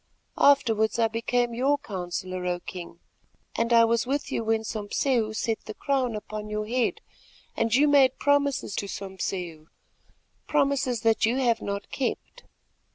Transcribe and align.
Afterwards 0.39 0.97
I 0.97 1.07
became 1.09 1.53
your 1.53 1.77
counsellor, 1.77 2.43
O 2.47 2.59
King, 2.59 2.99
and 3.55 3.71
I 3.71 3.85
was 3.85 4.07
with 4.07 4.31
you 4.31 4.43
when 4.43 4.63
Sompseu 4.63 5.31
set 5.35 5.63
the 5.65 5.75
crown 5.75 6.15
upon 6.15 6.49
your 6.49 6.65
head 6.65 7.01
and 7.55 7.71
you 7.75 7.87
made 7.87 8.17
promises 8.17 8.73
to 8.77 8.87
Sompseu—promises 8.87 11.01
that 11.01 11.27
you 11.27 11.35
have 11.35 11.61
not 11.61 11.91
kept. 11.91 12.45